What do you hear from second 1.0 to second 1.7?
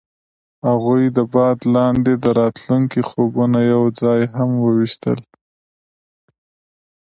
د باد